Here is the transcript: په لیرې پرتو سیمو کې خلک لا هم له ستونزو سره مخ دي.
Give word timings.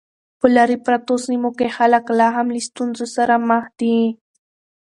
په 0.39 0.45
لیرې 0.55 0.77
پرتو 0.85 1.13
سیمو 1.25 1.49
کې 1.57 1.67
خلک 1.77 2.05
لا 2.19 2.27
هم 2.35 2.47
له 2.55 2.59
ستونزو 2.67 3.05
سره 3.15 3.33
مخ 3.49 3.63
دي. 3.79 3.97